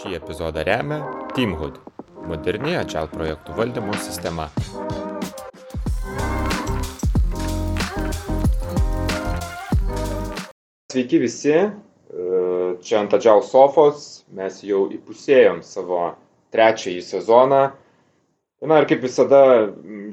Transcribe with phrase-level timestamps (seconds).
[0.00, 0.96] Šį epizodą remia
[1.36, 1.74] Teamhood-
[2.30, 4.46] moderni Agile projektų valdymo sistema.
[10.94, 11.52] Sveiki visi,
[12.80, 14.24] čia ant Agile sofos.
[14.32, 16.14] Mes jau įpusėjom savo
[16.56, 17.60] trečiąjį sezoną.
[18.72, 19.42] Na ir kaip visada,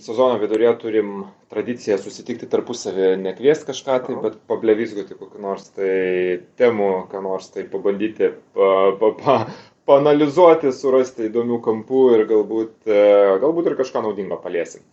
[0.03, 1.15] sezono viduryje turim
[1.51, 7.63] tradiciją susitikti tarpusavį, nekvies kažką tai, bet pablevizgoti kokiu nors tai temu, ką nors tai
[7.71, 9.39] pabandyti pa, pa, pa,
[9.87, 13.01] panalizuoti, surasti įdomių kampų ir galbūt, e,
[13.43, 14.83] galbūt ir kažką naudingo paliesim.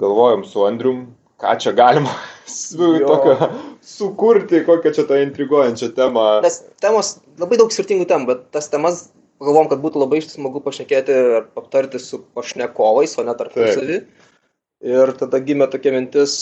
[0.00, 1.04] Galvojom su Andrium,
[1.40, 2.12] ką čia galima
[2.50, 3.50] su, tokio,
[3.84, 6.26] sukurti, kokią čia tą intriguojančią temą.
[6.44, 9.08] Nes temos, labai daug skirtingų temų, bet tas temas
[9.42, 13.98] pagalvom, kad būtų labai smagu pašnekėti ir aptarti su pašnekovais, o ne tarpusavį.
[14.84, 16.36] Ir tada gimė tokia mintis,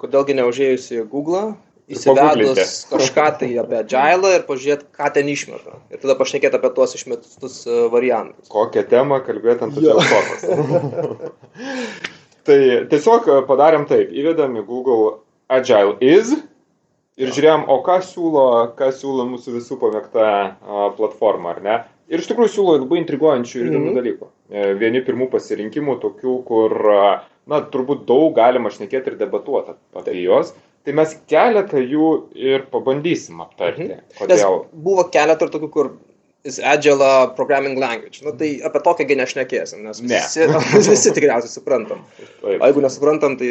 [0.00, 1.52] kodėlgi neužėjus į Google,
[1.88, 5.78] įsivedus kažką tai apie Agile ir pažiūrėti, ką ten išmeta.
[5.92, 8.50] Ir tada pašnekėti apie tuos išmetus variantus.
[8.52, 10.44] Kokią temą kalbėti ant Agile fokus.
[12.48, 12.60] tai
[12.92, 16.34] tiesiog padarėm taip, įvedam į Google Agile is
[17.18, 20.26] ir žiūrėjom, o ką siūlo, ką siūlo mūsų visų pamėgta
[20.98, 21.78] platforma, ar ne?
[22.08, 23.98] Ir iš tikrųjų siūlo labai intriguojančių ir įdomių mm -hmm.
[24.00, 24.28] dalykų.
[24.48, 26.74] E, vieni pirmų pasirinkimų tokių, kur,
[27.52, 30.22] na, turbūt daug galima šnekėti ir debatuoti apie Taip.
[30.22, 30.54] juos.
[30.88, 33.90] Tai mes keletą jų ir pabandysim aptarti.
[33.90, 34.04] Mhm.
[34.16, 34.38] Kodėl?
[34.40, 35.90] Nes buvo keletą ir tokių, kur
[36.48, 38.22] is Agile programming language.
[38.24, 40.62] Nu, tai apie tokią nešnekėsim, nes visi, ne.
[40.86, 42.00] visi tikriausiai suprantam.
[42.16, 42.46] Taip.
[42.46, 43.50] O jeigu nesuprantam, tai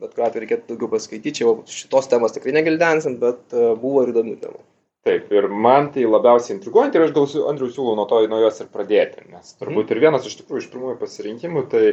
[0.00, 4.14] bet ką atveju reikėtų daugiau paskaityti, čia šitos temos tikrai negildensim, bet uh, buvo ir
[4.14, 4.64] įdomių temų.
[5.08, 8.64] Taip, ir man tai labiausiai intriguojant ir aš gal Andriu siūlau nuo to nuo jos
[8.64, 9.92] ir pradėti, nes turbūt mm.
[9.92, 11.84] ir vienas iš tikrųjų iš pirmųjų pasirinkimų tai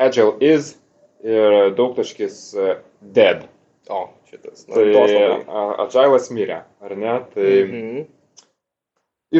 [0.00, 0.74] Agile is
[1.26, 2.76] ir daugtaškis e,
[3.16, 3.48] dead.
[3.88, 4.66] O, šitas.
[4.68, 4.90] Na, tai
[5.86, 7.14] Agile'as mirė, ar ne?
[7.34, 8.02] Tai -hmm.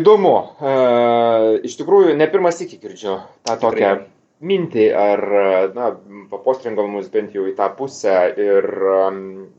[0.01, 0.37] įdomu.
[0.61, 0.73] E,
[1.69, 4.07] iš tikrųjų, ne pirmas iki girdžiu tą tokią Tikrai.
[4.41, 5.27] mintį, ar,
[5.75, 5.91] na,
[6.31, 8.71] papostringam mus bent jau į tą pusę ir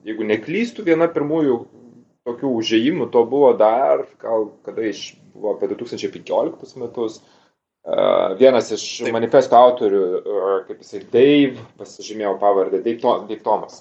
[0.03, 1.59] jeigu neklystų, viena pirmųjų
[2.27, 7.21] tokių užėjimų to buvo dar, gal kada iš, buvo apie 2015 metus.
[7.81, 9.13] Uh, vienas iš Taip.
[9.15, 13.79] manifesto autorių, uh, kaip jisai Dave, pasižymėjau pavardę, Dave, Dave Thomas.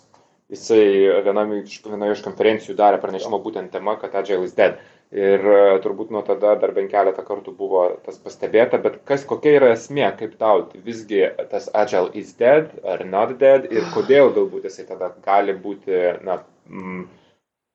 [0.50, 0.82] Jisai
[1.22, 4.80] viename iš, vienoje iš konferencijų darė pranešimą būtent tema, kad Agile is dead.
[5.14, 9.56] Ir uh, turbūt nuo tada dar bent keletą kartų buvo tas pastebėta, bet kas, kokia
[9.58, 14.68] yra esmė, kaip tau visgi tas Agile is dead ar not dead ir kodėl galbūt
[14.70, 16.38] jisai tada gali būti, na,
[16.70, 17.02] mm,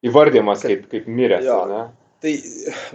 [0.07, 1.47] įvardymas kaip, kaip miręs.
[1.47, 1.83] Jo, ne?
[2.23, 2.31] Tai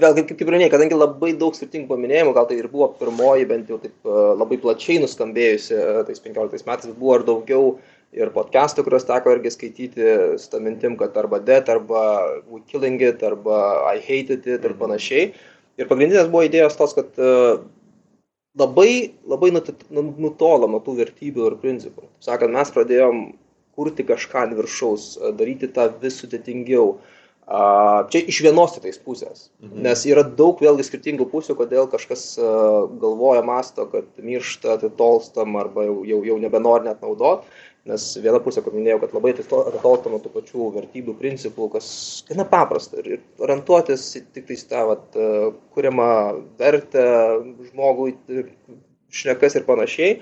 [0.00, 3.46] vėl, kaip, kaip ir minėjai, kadangi labai daug skirtingų paminėjimų, gal tai ir buvo pirmoji,
[3.46, 7.68] bent jau taip e, labai plačiai nuskambėjusi e, tais 15 metais, buvo ir daugiau
[8.16, 10.06] ir podcastų, kuriuos teko irgi skaityti
[10.40, 12.02] su tą mintim, kad arba dead, arba
[12.50, 13.60] we killing it, arba
[13.92, 14.80] I hated it ir mhm.
[14.80, 15.28] panašiai.
[15.80, 17.62] Ir pagrindinės buvo idėjos tos, kad uh,
[18.58, 22.08] labai, labai nutolom nuo tų vertybių ir principų.
[22.24, 23.22] Sakant, mes pradėjom
[23.78, 26.98] kurti kažką ant viršaus, daryti tą vis sudėtingiau.
[28.12, 29.80] Čia iš vienos tais pusės, mhm.
[29.86, 35.96] nes yra daug vėlgi skirtingų pusių, kodėl kažkas galvoja, masto, kad miršta, atitolstam arba jau,
[36.06, 37.48] jau, jau nebenori net naudot.
[37.88, 41.86] Nes viena pusė, kaip minėjau, kad labai atitolstama tų pačių vertybių, principų, kas
[42.28, 44.04] gana paprasta ir orientuotis
[44.34, 45.16] tik tais tą vat,
[45.72, 46.10] kuriamą
[46.60, 47.06] vertę
[47.70, 48.18] žmogui,
[49.10, 50.20] šnekas ir panašiai.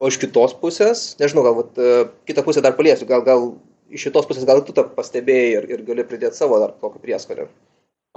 [0.00, 1.88] O iš kitos pusės, nežinau, galbūt e,
[2.28, 3.50] kitą pusę dar paliesiu, gal, gal
[3.92, 7.44] iš šitos pusės gal tu tą pastebėjai ir, ir gali pridėti savo dar kokį prieskonį.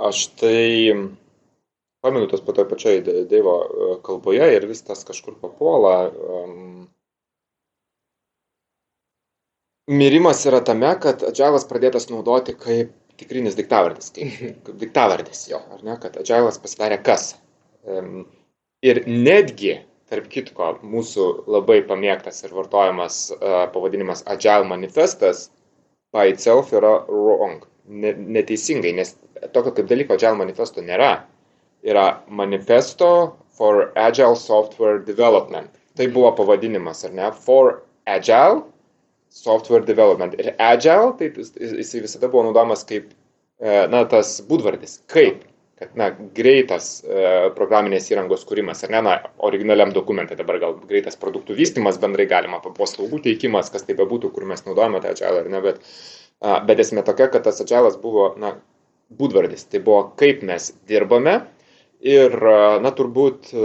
[0.08, 0.62] Aš tai
[2.04, 5.98] pamenu tas po toj pačioj Dievo e, kalboje ir vis tas kažkur papuola.
[6.08, 6.73] Um,
[9.88, 15.84] mirimas yra tame, kad Adžialas pradėtas naudoti kaip tikrinis diktavardis, kaip, kaip diktavardis jo, ar
[15.86, 17.34] ne, kad Adžialas pasidarė kas.
[18.84, 19.78] Ir netgi
[20.12, 25.48] tarp kitko, mūsų labai pamėgtas ir vartojamas uh, pavadinimas Agile manifestas
[26.14, 29.16] by itself yra wrong, ne, neteisingai, nes
[29.56, 31.24] tokio kaip dalyko Agile manifesto nėra.
[31.84, 35.72] Yra manifesto for Agile Software Development.
[35.98, 37.32] Tai buvo pavadinimas, ar ne?
[37.46, 38.64] For Agile
[39.34, 40.36] Software Development.
[40.38, 43.10] Ir Agile, tai jis visada buvo naudojamas kaip,
[43.90, 45.00] na, tas būdvardis.
[45.10, 45.42] Kaip
[45.84, 47.24] kad na, greitas e,
[47.58, 49.16] programinės įrangos kūrimas, ar ne, na,
[49.48, 54.46] originaliam dokumentai dabar gal greitas produktų vystimas, bendrai galima paslaugų teikimas, kas tai bebūtų, kur
[54.50, 55.82] mes naudojame tą agilą ar ne, bet,
[56.70, 58.54] bet esmė tokia, kad tas agilas buvo, na,
[59.18, 61.42] būdvardis, tai buvo kaip mes dirbame
[62.04, 62.36] ir,
[62.84, 63.64] na, turbūt e,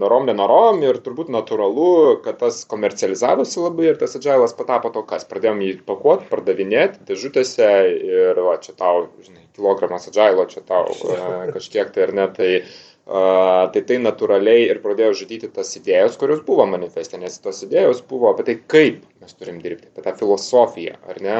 [0.00, 5.26] norom, nenorom ir turbūt natūralu, kad tas komercializavosi labai ir tas agilas patapo to kas,
[5.28, 11.18] pradėjom jį pakuoti, pardavinėti dėžutėse ir, va, čia tau, žinai, kilogramas agilo čia tau e,
[11.56, 12.50] kažkiek tai ar ne, tai,
[13.10, 18.32] tai tai natūraliai ir pradėjo žudyti tas idėjas, kurios buvo manifeste, nes tos idėjos buvo
[18.32, 21.38] apie tai, kaip mes turim dirbti, apie tą filosofiją, ar ne,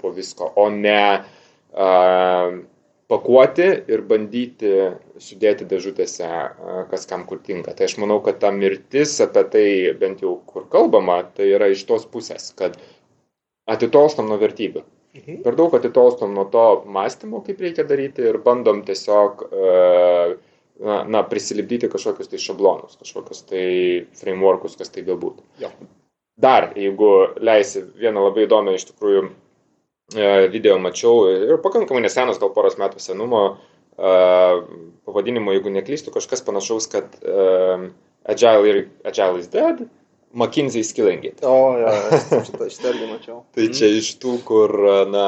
[0.00, 2.60] po visko, o ne uh,
[3.10, 4.70] pakuoti ir bandyti
[5.22, 6.30] sudėti dėžutėse,
[6.92, 7.74] kas kam kur tinka.
[7.76, 9.66] Tai aš manau, kad ta mirtis apie tai,
[10.00, 12.78] bent jau kur kalbama, tai yra iš tos pusės, kad
[13.70, 14.84] atitolstam nuo vertybių.
[15.18, 15.40] Mhm.
[15.42, 19.42] Per daug atitolstam nuo to mąstymo, kaip reikia daryti ir bandom tiesiog
[20.80, 23.64] na, na, prisilipdyti kažkokius tai šablonus, kažkokius tai
[24.20, 25.42] frameworkus, kas tai galbūt.
[25.60, 25.72] Jo.
[26.40, 27.10] Dar, jeigu
[27.42, 29.26] leisi vieną labai įdomią iš tikrųjų
[30.14, 33.44] video mačiau ir pakankamai nesenas, gal poros metų senumo,
[33.94, 34.12] e,
[35.06, 37.88] pavadinimo, jeigu neklystu, kažkas panašaus, kad uh,
[38.28, 39.88] Agile, Agile is dead,
[40.32, 41.40] McKinsey is killing it.
[41.42, 41.90] O, ja,
[42.46, 43.40] šitą, irgi mačiau.
[43.56, 44.70] tai čia iš tų, kur,
[45.10, 45.24] na,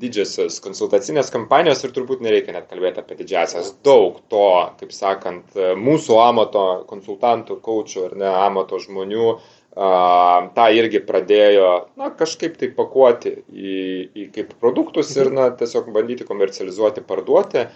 [0.00, 3.74] didžiosios konsultacinės kompanijos ir turbūt nereikia net kalbėti apie didžiasias.
[3.84, 4.46] Daug to,
[4.80, 11.68] kaip sakant, mūsų amato konsultantų, kočių ar ne amato žmonių uh, tą irgi pradėjo
[12.00, 13.76] na, kažkaip tai pakuoti į,
[14.10, 17.68] į kaip produktus ir na, tiesiog bandyti komercializuoti, parduoti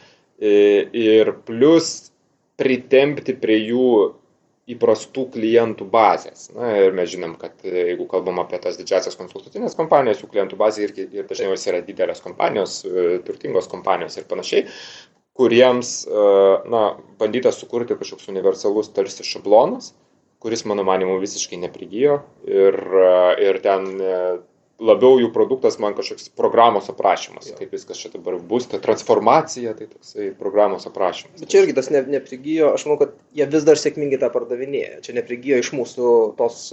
[0.42, 1.92] ir plus
[2.58, 3.88] pritempti prie jų
[4.70, 6.46] įprastų klientų bazės.
[6.56, 10.86] Na ir mes žinom, kad jeigu kalbam apie tas didžiasias konsultacinės kompanijas, jų klientų bazė
[10.86, 14.64] irgi ir dažniausiai yra didelės kompanijos, e, turtingos kompanijos ir panašiai,
[15.36, 16.24] kuriems e,
[16.72, 16.84] na,
[17.20, 19.92] bandyta sukurti kažkoks universalus tarsi šablonas,
[20.44, 22.76] kuris mano manimu visiškai neprigijo ir,
[23.40, 24.18] ir ten e,
[24.84, 27.56] labiau jų produktas man kažkoks programos aprašymas, jo.
[27.56, 31.40] kaip viskas čia dabar bus, ta transformacija, tai toksai programos aprašymas.
[31.40, 35.00] Bet čia irgi tas ne, neprigijo, aš manau, kad jie vis dar sėkmingai tą pardavinėja,
[35.06, 36.66] čia neprigijo iš mūsų tos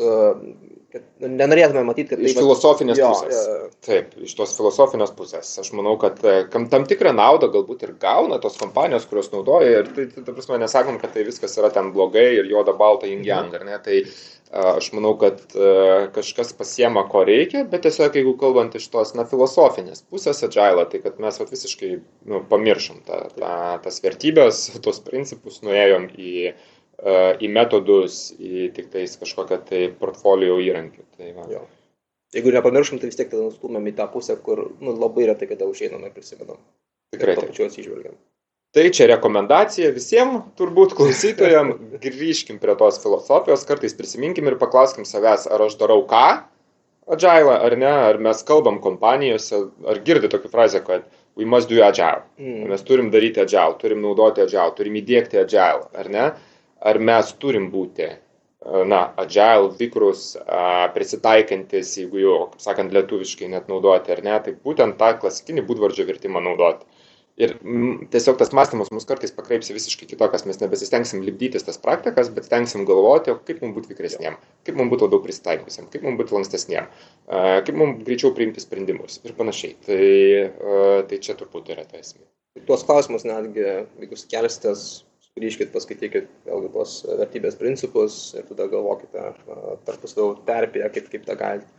[0.92, 2.22] kad nu, nenorėtume matyti, kad...
[2.22, 3.40] Iš tai, filosofinės jo, pusės.
[3.48, 3.70] Jo.
[3.88, 5.54] Taip, iš tos filosofinės pusės.
[5.64, 9.82] Aš manau, kad e, kam tam tikrą naudą galbūt ir gauna tos kompanijos, kurios naudoja.
[9.82, 13.10] Ir tai, tai ta prasme, nesakom, kad tai viskas yra ten blogai ir juoda balta
[13.10, 13.80] ingiang, ar ne?
[13.82, 14.04] Tai
[14.52, 15.40] aš manau, kad
[16.12, 21.00] kažkas pasiema, ko reikia, bet tiesiog, jeigu kalbant iš tos, na, filosofinės pusės agilą, tai
[21.06, 21.92] kad mes vat, visiškai
[22.28, 23.54] nu, pamiršom tą, tą,
[23.86, 26.52] tas vertybės, tos principus, nuėjom į
[27.02, 31.06] į metodus, į tik tais kažkokią tai portfolio įrankių.
[31.18, 31.48] Tai va.
[31.50, 31.64] jo.
[32.36, 35.68] Jeigu nepamiršom, tai vis tiek tada nustumėm į tą pusę, kur nu, labai retai kada
[35.68, 36.62] užeinam ir prisimenam.
[37.12, 37.36] Tikrai.
[37.36, 38.16] Taip, pačiu atsižvelgiam.
[38.72, 45.50] Tai čia rekomendacija visiems, turbūt klausytojams, grįžkim prie tos filosofijos, kartais prisiminkim ir paklauskim savęs,
[45.52, 46.28] ar aš darau ką,
[47.12, 51.04] agile ar ne, ar mes kalbam kompanijose, ar girdi tokią frazę, kad
[51.36, 52.24] we must do agile.
[52.40, 52.70] Mm.
[52.72, 56.30] Mes turim daryti agile, turim naudoti agile, turim įdėkti agile, ar ne?
[56.82, 58.10] Ar mes turim būti,
[58.62, 60.32] na, agile, vikrus,
[60.96, 66.06] prisitaikantis, jeigu jau, kaip sakant, lietuviškai net naudoti ar ne, tai būtent tą klasikinį būdvardžio
[66.10, 66.86] vertimą naudoti.
[67.42, 67.54] Ir
[68.12, 72.84] tiesiog tas mąstymas mus kartais pakreips visiškai kitokias, mes nebesistengsim lipdytis tas praktikas, bet stengsim
[72.86, 74.36] galvoti, kaip mums būti vikresniem,
[74.68, 76.90] kaip mums būti labiau prisitaikysiam, kaip mums būti lankstesniem,
[77.32, 79.78] kaip mums greičiau priimti sprendimus ir panašiai.
[79.88, 80.04] Tai,
[81.10, 82.28] tai čia turbūt yra ta esmė.
[82.68, 83.64] Tuos klausimus netgi,
[84.04, 84.86] jeigu kelsitės
[85.40, 89.32] grįžkit, paskaitykit vėlgi tuos vertybės principus ir tada galvokite
[89.88, 91.70] tarpusavio terpėje, kaip, kaip tą galite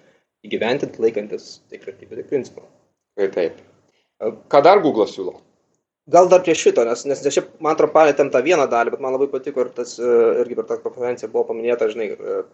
[0.47, 2.65] įgyventinti, laikantis tiek vertybių, tiek principų.
[3.19, 3.59] Tai taip.
[4.51, 5.37] Ką dar Google siūlo?
[6.11, 9.15] Gal dar prie šito, nes, nes šiaip, man atrodo, palėtėm tą vieną dalį, bet man
[9.15, 12.09] labai patiko ir tas, irgi per tą konferenciją buvo paminėta, žinai,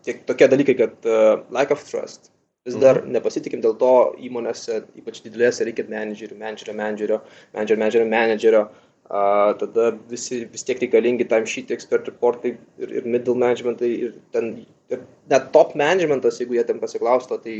[0.04, 2.28] tiek, tokie dalykai, kad uh, lack of trust.
[2.68, 3.14] Vis dar mhm.
[3.16, 7.18] nepasitikim, dėl to įmonėse, ypač didelėse, reikia menedžerių, menedžerio, menedžerio,
[7.56, 8.62] menedžerio, menedžerio, menedžerio,
[9.08, 14.52] a, tada visi vis tiek reikalingi timesheet expert reportai ir, ir middle managementai ir ten
[14.88, 17.56] ir net top managementas, jeigu jie ten pasiklausto, tai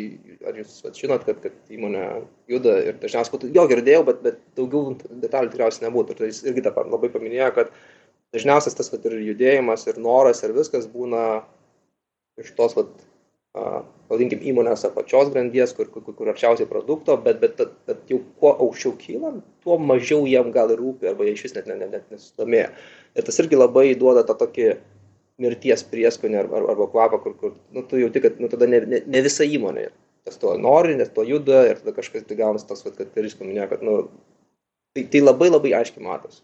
[0.48, 2.04] ar jūs at, žinot, kad, kad įmonė
[2.52, 6.14] juda ir dažniausiai, jo girdėjau, bet, bet daugiau detalių tikriausiai nebūtų.
[6.14, 7.74] Ir tai jis irgi tą labai paminėjo, kad
[8.36, 11.42] dažniausias tas vat, ir judėjimas, ir noras, ir viskas būna
[12.40, 12.92] iš tos vat,
[14.08, 18.54] pavadinkim, įmonės apačios grandies, kur, kur, kur arčiausiai produkto, bet, bet, bet, bet jau kuo
[18.66, 22.70] aukščiau kylam, tuo mažiau jiem gal rūpi, arba jie iš vis net, net, net nesidomėjo.
[23.18, 24.68] Ir tas irgi labai duoda tą tokį
[25.42, 29.02] mirties prieskonį arba, arba kvapą, kur, kur nu, tu jauti, kad nu, tada ne, ne,
[29.06, 29.90] ne visa įmonė
[30.28, 33.28] tas to nori, nes to juda ir tada kažkas tai gaunas tas, vat, kad ir
[33.28, 33.94] jis paminėjo, kad nu,
[34.96, 36.42] tai, tai labai labai aiškiai matosi.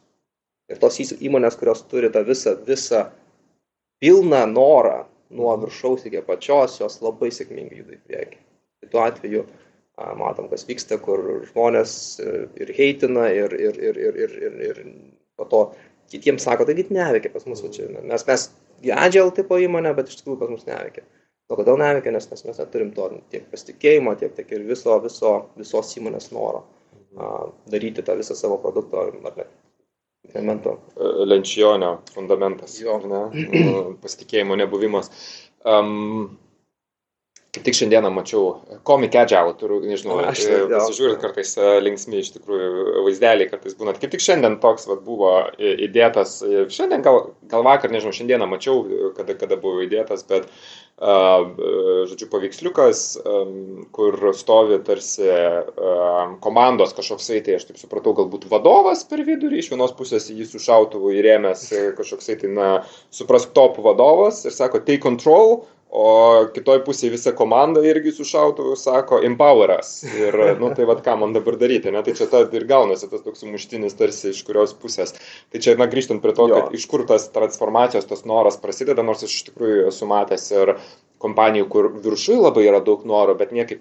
[0.72, 3.02] Ir tos įmonės, kurios turi tą visą, visą
[4.00, 8.40] pilną norą nuo viršaus iki apačios, jos labai sėkmingai juda į priekį.
[8.82, 9.44] Tai tuo atveju
[10.18, 14.80] matom, kas vyksta, kur žmonės e, ir heitina, ir, ir, ir, ir, ir, ir, ir
[15.38, 15.60] po to
[16.10, 18.48] kitiems sako, taigi neveikia pas mus, čia, mes, mes
[18.94, 21.06] agile tipo įmonė, bet iš tikrųjų pas mus neveikia.
[21.52, 25.34] O kodėl neveikia, nes mes, mes neturim to tiek pasitikėjimo, tiek, tiek ir viso, viso,
[25.60, 26.64] visos įmonės noro
[27.14, 27.30] a,
[27.70, 29.44] daryti tą visą savo produktą ar net
[30.32, 30.78] elemento.
[31.26, 32.78] Lenčionio fundamentas.
[32.80, 32.98] Jo.
[33.04, 33.24] Ne?
[33.52, 35.10] Nu, Pasitikėjimo nebuvimas.
[35.64, 36.38] Um,
[37.54, 38.44] kaip tik šiandieną mačiau
[38.86, 43.94] Comic Agile, turiu, nežinau, Aš e, tai kartais e, linksmi iš tikrųjų vaizdeliai kartais būna.
[43.98, 46.40] Kaip tik šiandien toks vat, buvo e, įdėtas,
[46.74, 47.20] šiandien gal,
[47.50, 48.82] gal vakar, nežinau, šiandieną mačiau,
[49.18, 50.50] kada, kada buvo įdėtas, bet
[50.94, 52.98] žodžiu, paveiksliukas,
[53.96, 55.26] kur stovi tarsi
[56.44, 60.62] komandos kažkoksai, tai aš taip supratau, galbūt vadovas per vidurį, iš vienos pusės jį su
[60.62, 61.66] šautuvu įrėmęs
[61.98, 62.68] kažkoksai, tai, na,
[63.10, 66.06] suprask, top vadovas ir sako, take control, o
[66.54, 69.92] kitoj pusėje visa komanda irgi su šautuvu sako, empower us.
[70.10, 72.02] Ir, nu, tai vad, ką man dabar daryti, ne?
[72.02, 75.14] Tai čia ta ir gaunasi tas toks muštinis tarsi iš kurios pusės.
[75.54, 76.58] Tai čia, na, grįžtant prie to, Jo.
[76.64, 80.74] kad iš kur tas transformacijos, tas noras prasideda, nors aš iš tikrųjų esu matęs ir
[81.22, 83.80] kompanijų, kur viršui labai yra daug noro, bet niekaip,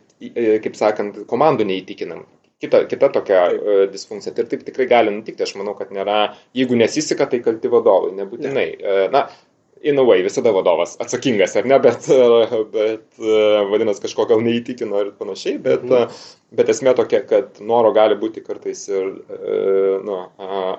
[0.63, 2.27] kaip sakant, komandų neįtikinam.
[2.63, 3.63] Kita, kita tokia Taip.
[3.67, 4.31] e, disfunkcija.
[4.39, 5.43] Ir taip tikrai gali nutikti.
[5.43, 8.63] Aš manau, kad nėra, jeigu nesiseka, tai kalti vadovai, nebūtinai.
[8.79, 9.25] E, Na,
[9.83, 12.19] in a way, visada vadovas atsakingas, ar ne, bet, e,
[12.77, 15.93] bet e, vadinasi, kažko gal neįtikino ir panašiai, bet, Mhm.
[16.07, 16.23] mhm.
[16.59, 20.19] bet esmė tokia, kad noro gali būti kartais ir e, nu,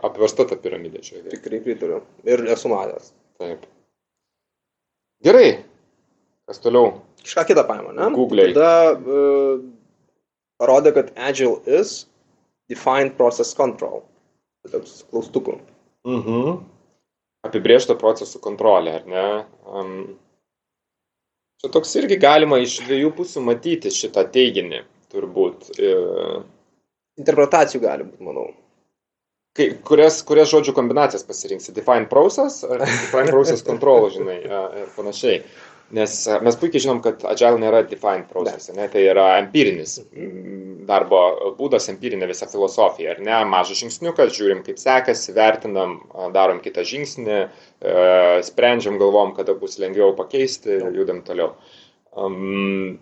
[0.08, 1.28] apversta ta piramidė vietoje.
[1.36, 2.00] Tikrai pritariu.
[2.24, 3.12] Ir esu matęs.
[3.42, 3.66] Taip.
[5.24, 5.48] Gerai.
[6.48, 6.98] Kas toliau?
[7.24, 8.10] Kažką kitą paėmė, ne?
[8.12, 8.52] Google'ai.
[8.52, 9.62] Tada uh,
[10.60, 12.04] parodė, kad Agile is
[12.68, 14.02] defined process control.
[14.68, 15.56] Toks klaustukų.
[16.04, 16.58] Mhm.
[17.44, 19.24] Apibriežta procesų kontrolė, ar ne?
[19.68, 19.94] Um,
[21.60, 24.80] čia toks irgi galima iš dviejų pusių matyti šitą teiginį,
[25.12, 25.70] turbūt.
[25.76, 25.94] E,
[27.20, 28.48] Interpretacijų gali būti, manau.
[29.54, 31.74] kai, kurias, kurias žodžių kombinacijas pasirinksi?
[31.76, 34.40] Define process ar define process control, žinai,
[34.80, 35.44] ir panašiai.
[35.94, 40.53] Nes mes puikiai žinom, kad agile nėra define process, ne, tai yra empirinis mm,
[40.88, 41.20] darbo
[41.58, 45.96] būdas, empirinė visa filosofija, ar ne, mažas žingsniukas, žiūrim, kaip sekasi, vertinam,
[46.34, 47.96] darom kitą žingsnį, e,
[48.46, 51.54] sprendžiam, galvom, kada bus lengviau pakeisti ir judam toliau.
[52.14, 53.00] Um,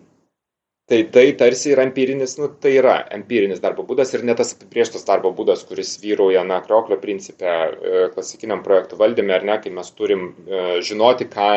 [0.91, 5.05] Tai tai tarsi yra empirinis, nu, tai yra empirinis darbo būdas ir ne tas apibrieštas
[5.07, 9.93] darbo būdas, kuris vyrauja, na, krioklio principė, e, klasikiniam projektų valdyme, ar ne, kai mes
[9.95, 11.47] turim e, žinoti, ką,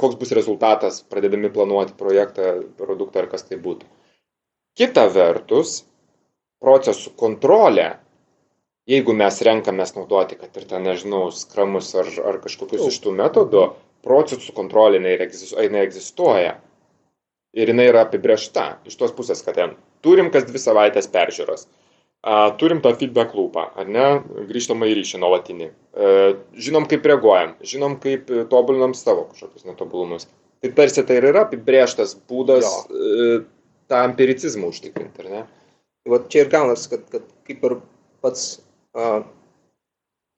[0.00, 3.84] koks bus rezultatas, pradedami planuoti projektą, produktą ar kas tai būtų.
[4.74, 5.84] Kita vertus,
[6.64, 7.92] procesų kontrolė,
[8.90, 13.68] jeigu mes renkamės naudoti, kad ir ten, nežinau, skramus ar, ar kažkokius iš tų metodų,
[14.04, 16.58] procesų kontrolė jinai egzistuoja.
[17.54, 21.68] Ir jinai yra apibriešta iš tos pusės, kad ten turim kas dvi savaitės peržiūros,
[22.26, 24.08] a, turim tą feedback loopą, ar ne,
[24.50, 26.08] grįžtamą į ryšį nuolatinį, e,
[26.66, 30.26] žinom kaip reaguojam, žinom kaip tobulinam savo kažkokius netobulumus.
[30.64, 33.44] Tai tarsi tai ir yra apibrieštas būdas e,
[33.90, 35.42] tą empiricizmą užtikrinti, ar ne?
[36.04, 37.76] Tai va čia ir gaunas, kad, kad kaip ir
[38.24, 38.46] pats
[38.96, 39.22] uh,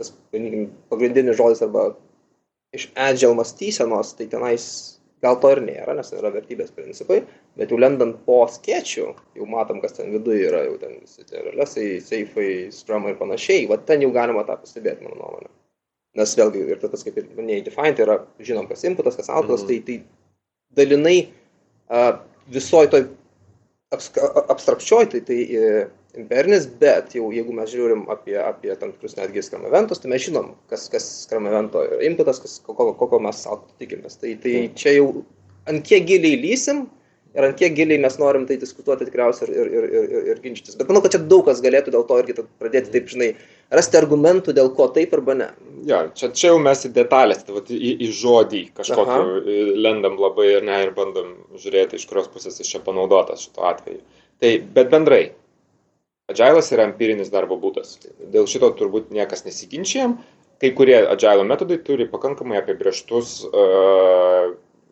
[0.01, 1.89] tas, vadinkim, pagrindinis žodis arba
[2.77, 4.67] iš agile mąstysenos, tai tenais
[5.25, 7.23] gal to ir nėra, nes yra vertybės principai,
[7.57, 9.07] bet jau lendant po skiečių,
[9.39, 13.65] jau matom, kas ten viduje yra, jau ten visi tie relesai, seifai, scrumai ir panašiai,
[13.71, 15.49] va ten jau galima tą pastebėti, mano nuomonė.
[16.21, 19.65] Nes vėlgi, ir tas, kaip ir minėjai, define, tai yra, žinom, kas inputas, kas outputas,
[19.65, 19.69] Mhm.
[19.69, 21.17] tai, tai dalinai
[21.89, 22.21] uh,
[22.53, 23.09] visoj toj
[23.95, 25.87] abstra- abstrakčioj, tai tai e,
[26.19, 30.25] imperinis, bet jau jeigu mes žiūrim apie, apie tam tikrus netgi skram eventus, tai mes
[30.27, 34.19] žinom, kas, kas skram evento yra inputas, kas, kokio, kokio mes savo tikimės.
[34.23, 35.11] Tai, tai čia jau
[35.71, 36.87] ant kiek giliai lysim
[37.37, 40.77] ir ant kiek giliai mes norim tai diskutuoti tikriausiai ir, ir, ir, ir, ir, ginčytis.
[40.81, 43.31] Bet manau, kad čia daug kas galėtų dėl to irgi pradėti taip, žinai,
[43.77, 45.49] rasti argumentų, dėl ko taip arba ne.
[45.87, 49.57] Jo, čia, čia jau mes į detalės, tai vat, į, į žodį kažkokį Aha.
[49.87, 54.01] lendam labai ir, ne, ir bandom žiūrėti, iš kurios pusės jis čia panaudotas šituo atveju.
[54.41, 55.25] Tai, bet bendrai,
[56.27, 58.01] Agilas yra empirinis darbo būdas.
[58.33, 60.17] Dėl šito turbūt niekas nesiginčiam.
[60.59, 64.49] Kai kurie agilo metodai turi pakankamai apibrieštus uh,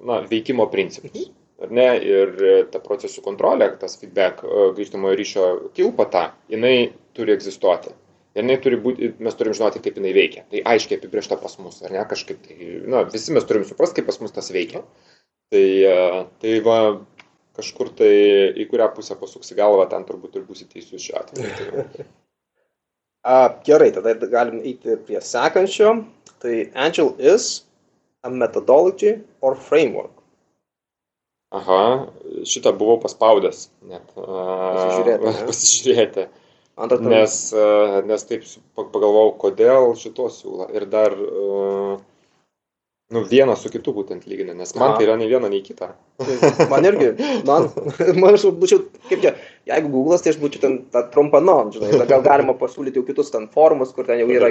[0.07, 1.33] na, veikimo principus.
[1.65, 1.89] Ar ne?
[2.05, 5.45] Ir e, ta procesų kontrolė, tas feedback, e, grįžtamojo ryšio
[5.77, 7.95] kilpata, jinai turi egzistuoti.
[8.35, 10.45] Ir jinai turi būti, mes turim žinoti, kaip jinai veikia.
[10.51, 12.59] Tai aiškiai apibriešta pas mus, ar ne, kažkaip tai,
[12.91, 14.83] na, visi mes turim suprasti, kaip pas mus tas veikia.
[15.55, 16.81] Tai, e, tai va,
[17.55, 18.11] kažkur tai
[18.59, 21.55] į kurią pusę pasuksi galvą, ten turbūt ir būsi teisus šiuo atveju.
[21.95, 22.07] Tai,
[23.25, 25.95] A, gerai, tada galim eiti prie sekančio.
[26.45, 27.65] Tai Agile is
[28.23, 30.13] a methodology or framework.
[31.55, 31.83] Aha,
[32.49, 34.07] šitą buvau paspaudęs net.
[34.17, 35.45] Pasižiūrėti, ne?
[35.51, 36.27] Pasižiūrėti.
[36.75, 37.35] Tai Nes,
[38.09, 40.67] nes taip pagalvojau, kodėl šito siūlo.
[40.75, 41.15] Ir dar,
[43.13, 44.95] Nu, vieną su kitu būtent lygina, nes man Aha.
[44.97, 45.91] tai yra nei viena, nei kita.
[46.71, 47.11] Man irgi,
[47.47, 47.69] man,
[48.23, 48.81] man aš būčiau,
[49.11, 49.35] kaip čia,
[49.69, 53.31] jeigu Google'as, tai aš būčiau ten tą trumpą non, žinai, gal galima pasiūlyti jau kitus
[53.31, 54.49] ten forumus, kur ten jau yra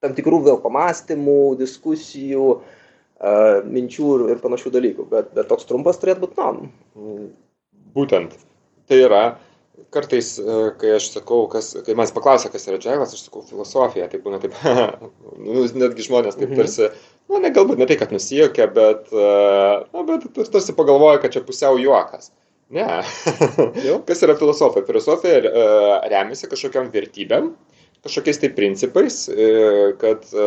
[0.00, 2.79] tam tikrų vėl pamastymų, diskusijų, uh,
[3.20, 6.60] minčių ir, ir panašių dalykų, bet, bet toks trumpas turėtų būti non.
[7.94, 8.36] Būtent.
[8.90, 9.22] Tai yra,
[9.94, 14.08] kartais, e, kai aš sakau, kas, kai man paklausia, kas yra džiavas, aš sakau filosofija,
[14.10, 14.56] tai būna taip,
[15.44, 16.60] nu, netgi žmonės taip Mhm.
[16.60, 16.90] tarsi,
[17.30, 19.30] na, ne, galbūt ne tai, kad nusijokia, bet, e,
[19.92, 22.32] na, bet tarsi pagalvoja, kad čia pusiau juokas.
[22.70, 22.86] Ne.
[24.06, 24.86] Kas yra filosofija?
[24.86, 25.64] Filosofija e,
[26.12, 27.48] remiasi kažkokiam vertybėm,
[28.04, 29.48] kažkokiais tai principais, e,
[30.00, 30.46] kad, e,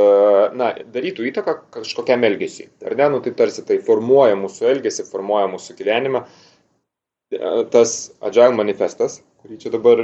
[0.58, 2.70] na, darytų įtaką kažkokiam elgesiui.
[2.86, 3.10] Ar ne?
[3.14, 6.24] Nu, tai tarsi tai formuoja mūsų elgesį, formuoja mūsų gyvenimą.
[6.24, 10.04] E, Tas Agile manifestas, kurį čia dabar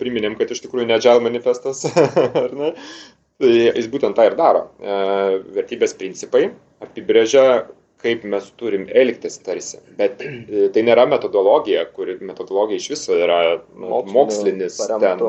[0.00, 1.84] priminėm, kad iš tikrųjų ne Agile manifestas,
[2.44, 2.72] ar ne?
[3.42, 4.68] Tai jis būtent tą ir daro.
[5.56, 6.50] Vertybės principai
[6.84, 7.64] apibrėžia,
[8.02, 9.80] kaip mes turim elgtis tarsi.
[9.98, 13.40] Bet e, tai nėra metodologija, kuri metodologija iš viso yra
[13.78, 15.22] nu, mokslinis, ten,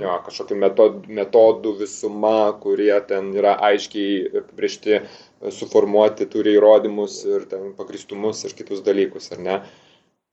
[0.00, 7.48] jo, kažkokių metod, metodų visuma, kurie ten yra aiškiai apibriežti, e, suformuoti, turi įrodymus ir
[7.50, 9.58] ten pagristumus ir kitus dalykus, ar ne?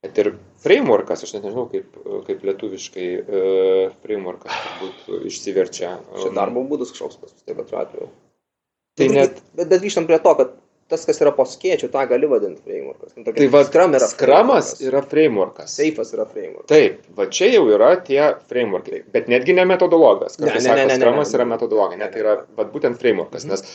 [0.02, 0.32] Bet ir
[0.64, 1.94] frameworkas, aš net nežinau, kaip,
[2.26, 3.42] kaip lietuviškai e,
[4.02, 5.94] frameworkas turbūt išsiverčia.
[6.18, 8.10] Čia darbo būdas kažkoks pas mus, taip pat atveju.
[8.98, 10.56] Tai bet, net bet, bet grįžtam prie to, kad
[10.92, 13.16] tas, kas yra po skėčių, tą gali vadinti frameworkas.
[13.18, 14.84] Nu, Tai va, Scrum yra skramas frameworkas.
[14.92, 15.78] yra frameworkas.
[15.80, 16.68] Seifas yra framework.
[16.72, 18.22] Taip, va čia jau yra tie
[18.52, 20.38] frameworkai, bet netgi ne metodologas.
[20.40, 21.40] Ne, ne, ne, sako, ne, ne, skramas ne.
[21.40, 23.56] yra metodologija, ne, tai yra va, būtent frameworkas, Mhm.
[23.56, 23.66] nes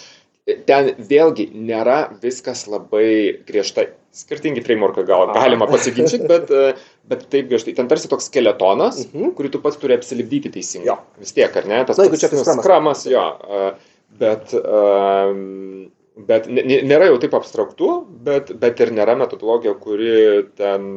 [0.69, 3.89] ten vėlgi nėra viskas labai griežtai.
[4.17, 6.71] Skirtingi frameworkai gal galima pasiginčyti, bet, e,
[7.11, 7.75] bet taip griežtai.
[7.77, 9.35] Ten tarsi toks skeletonas, Mhm.
[9.37, 10.87] kurį tu pats turi apsilipdyti teisingai.
[10.93, 10.99] Jo.
[11.19, 11.83] Vis tiek, ar ne?
[11.85, 12.65] Tas Na, pats, čia kaip nu, skramas.
[12.65, 13.27] skramas, jo.
[13.51, 13.75] e,
[14.17, 17.91] Bet, um, bet nėra jau taip abstraktu,
[18.25, 20.91] bet, bet ir nėra metodologija, kuri ten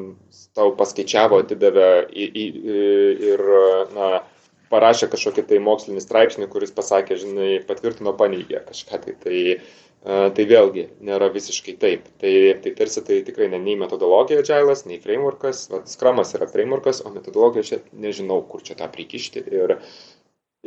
[0.56, 2.46] tau paskaičiavo, atidavė į, į,
[3.34, 3.44] ir
[3.96, 4.10] na,
[4.72, 9.16] parašė kažkokį tai mokslinį straipsnį, kuris pasakė, žinai, patvirtino, paneigė kažką tai.
[9.26, 9.60] tai e,
[10.00, 12.06] Tai vėlgi nėra visiškai taip.
[12.22, 12.30] Tai,
[12.64, 15.66] tai tarsi tai tikrai ne nei metodologija džiailas, nei frameworkas.
[15.74, 19.76] Vat, skramas yra frameworkas, o metodologija čia nežinau, kur čia tą prikišti ir,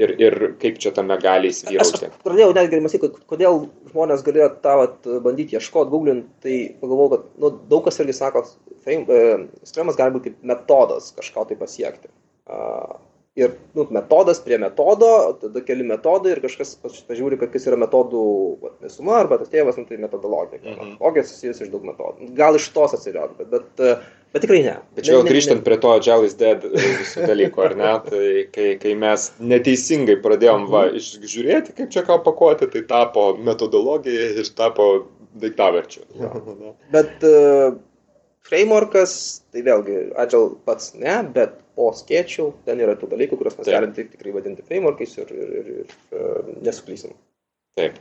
[0.00, 2.10] ir, ir kaip čia tame gali Aš įsivyrauti.
[2.24, 7.52] pradėjau netgi mąstyti, kodėl žmonės galėjo tą vat, bandyti ieškoti, googlinti, tai pagalvojau, kad nu,
[7.72, 8.44] daug kas irgi sako,
[8.86, 8.98] e,
[9.68, 12.12] skremas gali būti kaip metodas kažko tai pasiekti.
[12.52, 12.96] Uh,
[13.38, 15.08] ir nu, metodas prie metodo,
[15.40, 18.24] tada keli metodai ir kažkas paž- pažiūri, kad kas yra metodų
[18.60, 20.60] vat, visuma arba tas tėvas, nu, tai metodologija.
[20.60, 20.90] Mhm.
[20.96, 22.32] Metodologija susijusi iš daug metodų.
[22.36, 23.94] Gal iš tos atsirado, bet, bet, e,
[24.32, 24.74] bet tikrai ne.
[24.96, 27.92] Bet čia vėl Ne- ne- grįžtant prie to Agile is dead visų dalykų, ar ne?
[28.08, 31.00] Tai kai, kai mes neteisingai pradėjom va, Mhm.
[31.22, 35.06] išžiūrėti, kaip čia ką pakuoti, tai tapo metodologija ir tapo
[35.38, 36.02] daiktaverčiu.
[36.20, 36.30] Jo.
[36.94, 37.74] Bet uh,
[38.48, 43.64] frameworkas, tai vėlgi, Agile pats ne, bet po skėčių ten yra tų dalykų, kuriuos mes
[43.68, 43.74] Taip.
[43.78, 45.86] galim tik, tikrai vadinti frameworkais ir, ir, ir, ir
[46.18, 47.14] uh, nesuklysim.
[47.80, 47.94] Taip.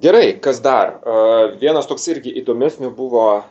[0.00, 0.96] Gerai, kas dar?
[1.06, 3.44] Uh, vienas toks irgi įdomesnių buvo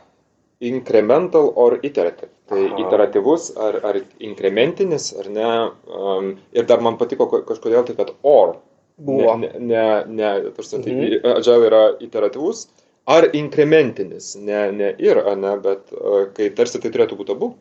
[0.68, 2.30] incremental or iterative.
[2.50, 2.78] Tai Aha.
[2.82, 5.50] iteratyvus ar, ar inkrementinis, ar ne.
[5.88, 8.56] Um, ir dar man patiko ko- kažkodėl tai, kad or.
[8.96, 9.36] Buvo.
[9.42, 11.24] Ne, ne, ne, tarsi, tai Mhm.
[11.36, 12.66] agile yra iteratyvus
[13.06, 14.36] ar inkrementinis.
[14.36, 17.54] Ne, ne ir, ne, bet uh, kai tarsi tai turėtų būti abu.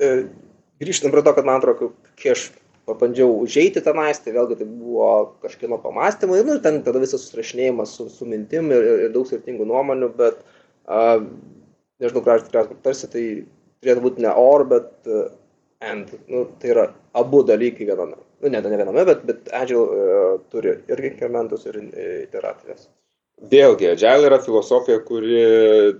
[0.00, 0.26] E,
[0.80, 2.50] grįžtant prie to, kad man atrodo, kai aš
[2.88, 5.10] pabandžiau užeiti tenais, tai vėlgi tai buvo
[5.44, 9.28] kažkieno pamastymai, nu, ir ten tada visas susirašinėjimas su, su mintim ir, ir, ir daug
[9.28, 10.40] skirtingų nuomonių, bet
[10.88, 11.20] uh,
[12.00, 13.24] nežinau, ką aš tikriausiai tarsi tai
[13.82, 15.28] turėtų būti ne or, bet uh,
[15.80, 16.12] and.
[16.28, 18.16] Nu, tai yra abu dalykai viename.
[18.40, 21.92] Nu, ne, ne viename, bet, bet Agile uh, turi ir inkrementus, ir uh,
[22.24, 22.88] iteratyvės.
[23.40, 25.38] Vėlgi, agile yra filosofija, kuri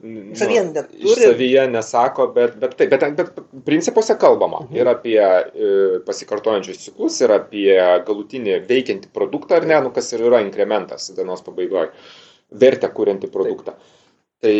[0.04, 0.98] nu, Savyje neturi.
[1.08, 4.76] iš savyje nesako, bet, bet, taip, bet, bet principuose kalbama Mhm.
[4.76, 5.70] ir apie e,
[6.04, 11.40] pasikartojančius ciklus, ir apie galutinį veikiantį produktą, ar ne, nu, kas ir yra inkrementas dienos
[11.46, 11.88] pabaigoje,
[12.52, 13.72] vertę kuriantį produktą.
[14.44, 14.54] Tai,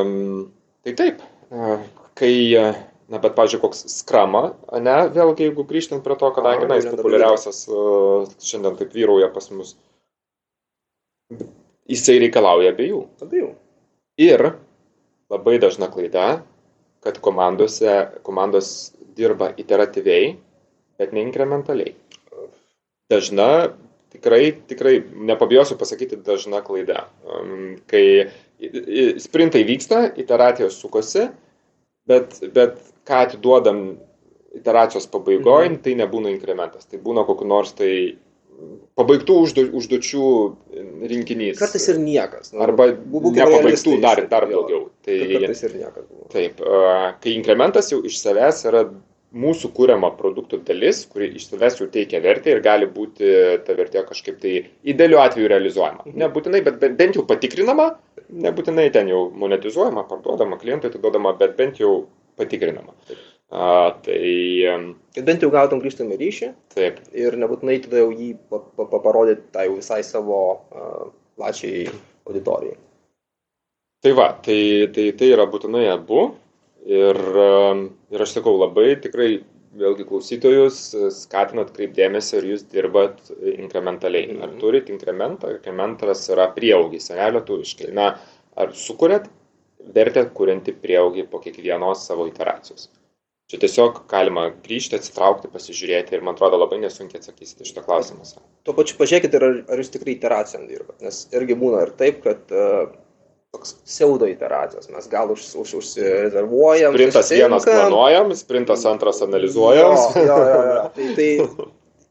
[0.00, 0.48] em,
[0.84, 1.76] tai taip, e,
[2.18, 2.64] kai, e,
[3.08, 4.44] na, bet, pažiūrėjau, koks skrama,
[4.84, 7.82] ne, vėlgi, jeigu grįžtant prie to, kadangi, na, jis populiariausias e,
[8.44, 9.74] šiandien taip vyrauja pas mus,
[11.90, 13.00] jisai reikalauja abiejų.
[13.24, 13.52] Abiejų.
[14.24, 14.46] Ir
[15.32, 16.42] labai dažna klaida,
[17.04, 20.34] kad komandose, komandos dirba iteratyviai,
[21.00, 21.94] bet ne inkrementaliai.
[23.12, 23.74] Dažna,
[24.14, 27.08] tikrai, tikrai, nepabijosiu pasakyti, dažna klaida.
[27.90, 28.04] Kai
[29.18, 31.28] sprintai vyksta, iteracijos sukosi,
[32.06, 33.96] bet, bet ką atiduodam
[34.54, 35.82] iteracijos pabaigoje, Mhm.
[35.82, 36.86] tai nebūna inkrementas.
[36.86, 38.16] Tai būna kokiu nors tai
[38.96, 40.26] pabaigtų uždu, užduočių
[41.10, 41.58] rinkinys.
[41.58, 42.52] Kartais ir niekas.
[42.52, 44.90] Nu, Arba nepabaigtų dar, dar daugiau.
[45.02, 46.06] Tai, kartais ir niekas.
[46.06, 46.28] Buvo.
[46.30, 46.62] Taip,
[47.20, 48.84] kai inkrementas jau iš savęs yra
[49.34, 54.04] mūsų kūriama produktų dalis, kuri iš savęs jau teikia vertę ir gali būti ta vertė
[54.06, 54.52] kažkaip tai
[54.84, 56.06] idealiu atveju realizuojama.
[56.06, 56.18] Mhm.
[56.22, 57.96] Nebūtinai, bet bent jau patikrinama,
[58.42, 62.06] nebūtinai ten jau monetizuojama, parduodama, klientui atiduodama, bet bent jau
[62.38, 62.94] patikrinama.
[63.54, 63.66] A,
[64.02, 64.22] tai...
[65.14, 66.50] Kad bent jau gautum grįžtamą ryšį.
[66.74, 66.98] Taip.
[67.14, 68.32] Ir nebūtinai tada jau jį
[68.90, 71.86] parodyti tai jau visai savo uh, plačiai
[72.26, 72.78] auditorijai.
[74.04, 74.58] Tai va, tai,
[74.92, 76.26] tai, tai yra būtinai abu.
[76.84, 77.16] Ir,
[78.12, 79.38] ir aš sakau, labai tikrai
[79.78, 80.80] vėlgi klausytojus
[81.18, 84.28] skatinu atkreipdėmėsi, ar jūs dirbat inkrementaliai.
[84.38, 84.58] Ar mhm.
[84.62, 87.92] turit inkrementą, inkrementas yra prieaugis, senelio tuviškai.
[87.96, 88.12] Na,
[88.58, 89.30] ar sukuriat
[89.94, 92.88] vertę kurianti prieaugį po kiekvienos savo iteracijos.
[93.52, 98.24] Čia tiesiog galima grįžti, atsitraukti, pasižiūrėti ir man atrodo labai nesunkiai atsakysite šitą klausimą.
[98.64, 102.54] Tuo pačiu pažiūrėkite, ar, ar jūs tikrai iteracijom dirbat, nes irgi būna ir taip, kad
[102.56, 102.86] uh,
[103.54, 106.96] toks pseudo iteracijos, mes gal už, už, užsirezervuojam.
[106.96, 109.94] Sprintas vienas planuojam, sprintas antras analizuojam.
[109.94, 110.82] Jo, jo, jo, jo.
[110.96, 111.30] Tai, tai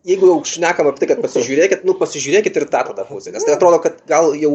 [0.07, 3.55] jeigu jau šnekam apie tai, kad pasižiūrėkit, nu pasižiūrėkit ir tą tada pusę, nes tai
[3.55, 4.53] atrodo, kad gal jau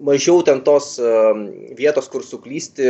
[0.00, 1.32] mažiau ten tos uh,
[1.76, 2.88] vietos, kur suklysti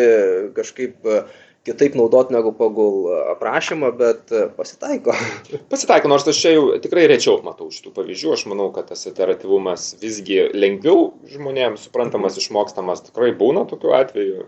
[0.57, 1.25] kažkaip uh,
[1.71, 5.15] kitaip naudot negu pagal aprašymą, bet pasitaiko.
[5.73, 9.93] Pasitaiko, nors aš čia jau tikrai rečiau matau šitų pavyzdžių, aš manau, kad tas iteratyvumas
[10.03, 14.45] visgi lengviau žmonėms suprantamas, išmokstamas, tikrai būna tokių atvejų,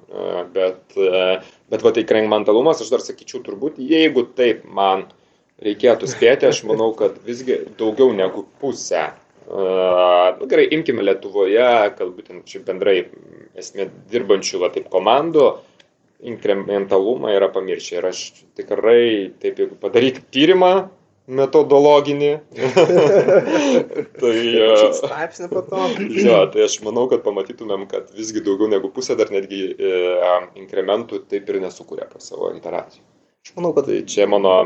[0.55, 1.01] bet,
[1.73, 5.07] bet va tai krengmentalumas, aš dar sakyčiau, turbūt, jeigu taip man
[5.63, 9.13] reikėtų spėti, aš manau, kad visgi daugiau negu pusę.
[9.53, 11.67] Uh, gerai, imkime Lietuvoje,
[11.99, 13.03] galbūt čia bendrai
[13.59, 15.49] esmė dirbančių va, taip komandų,
[16.23, 17.99] inkrementalumą yra pamiršę.
[17.99, 18.25] Ir aš
[18.59, 19.05] tikrai,
[19.43, 20.73] taip jeigu padaryti tyrimą
[21.33, 22.31] metodologinį,
[24.21, 24.37] tai...
[24.99, 25.83] Straipsnį po to.
[26.19, 29.93] jo, tai aš manau, kad pamatytumėm, kad visgi daugiau negu pusė dar netgi e,
[30.59, 33.05] inkrementų taip ir nesukuria po savo iteracijų.
[33.47, 33.87] Aš manau, kad...
[33.91, 34.57] Tai čia mano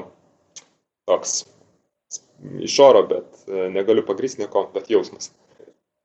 [1.08, 1.42] toks
[2.64, 5.30] iš oro, bet e, negaliu pagrysti nieko, bet jausmas.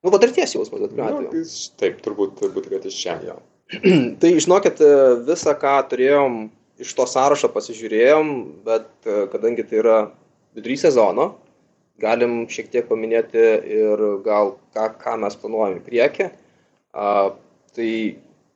[0.02, 1.42] Nu, patirties jausmas, bet nu, tai
[1.80, 3.18] taip, turbūt, turbūt, kad iš čia.
[3.26, 3.40] Jo.
[4.22, 4.82] tai žinokit,
[5.28, 6.42] visą, ką turėjom
[6.82, 8.34] iš to sąrašo pasižiūrėjom,
[8.66, 10.00] bet e, kadangi tai yra
[10.58, 11.36] vidury sezono,
[12.02, 13.44] galim šiek tiek paminėti
[13.78, 16.30] ir gal ką, ką mes planuojam į priekį.
[16.92, 17.06] A,
[17.76, 17.92] tai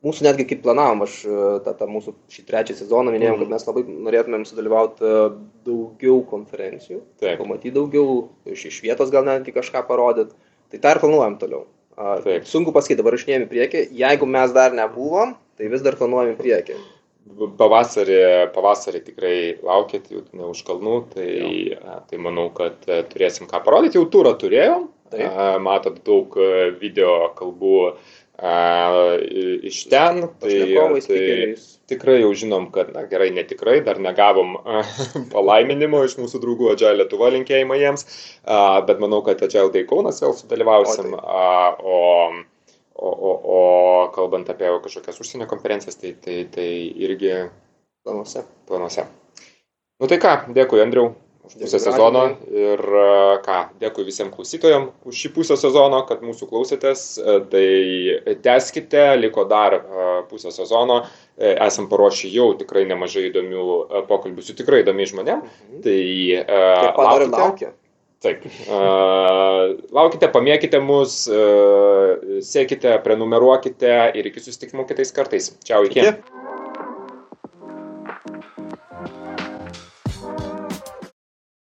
[0.06, 3.54] mūsų netgi kaip planavom, aš e, tą, tą mūsų šį trečią sezoną minėjau, kad mhm.
[3.56, 5.22] mes labai norėtumėm sudalyvauti e,
[5.68, 7.40] daugiau konferencijų, Taip.
[7.42, 10.36] pamatyti daugiau, iš, iš vietos gal netgi kažką parodyti.
[10.74, 11.66] Tai tą ir planuojam toliau.
[11.96, 12.44] Taip.
[12.50, 13.84] Sunku pasakyti, dabar išnėjom į priekį.
[13.96, 16.80] Jeigu mes dar nebuvom, tai vis dar planuojam į priekį.
[17.60, 18.18] Pavasarį,
[18.54, 21.30] pavasarį tikrai laukit, jau ne už kalnų, tai,
[21.72, 21.96] jo.
[22.12, 23.98] tai manau, kad e, turėsim ką parodyti.
[23.98, 25.40] Jau turą turėjom, Taip.
[25.66, 27.80] matot daug e, video kalbų
[28.38, 29.18] a,
[29.64, 30.22] iš ten.
[30.42, 30.58] Tai,
[31.08, 31.56] tai
[31.90, 34.84] tikrai jau žinom, kad, na gerai, netikrai, dar negavom a,
[35.34, 38.08] palaiminimo iš mūsų draugų Adžiai Lietuva linkėjimą jiems,
[38.44, 41.14] a, bet manau, kad Adžiai Day Kaunas vėl sudalyvausim.
[41.20, 42.00] A, o,
[42.96, 43.60] o, o, o
[44.16, 46.70] kalbant apie kažkokias užsienio konferencijas, tai, tai, tai
[47.08, 47.38] irgi
[48.06, 48.46] planuose.
[48.70, 49.08] planuose.
[50.02, 51.14] Nu tai ką, dėkui Andriu
[51.48, 53.06] už pusę sezono ir e,
[53.46, 59.46] ką, dėkui visiems klausytojams už šį pusę sezono, kad mūsų klausėtės, e, tai teskite, liko
[59.50, 61.04] dar e, pusę sezono,
[61.36, 63.66] esam paruošę jau tikrai nemažai įdomių
[64.08, 65.58] pokalbių su tikrai įdomiai žmonėmis.
[65.66, 65.82] Mhm.
[65.84, 65.98] Tai
[66.96, 67.34] laukite.
[67.36, 67.74] laukia.
[68.24, 68.46] Taip.
[68.66, 75.52] Uh, laukite, pamėkite mus, uh, sekite, prenumeruokite ir iki susitikimų kitais kartais.
[75.68, 76.02] Čia, iki.
[76.02, 76.45] iki.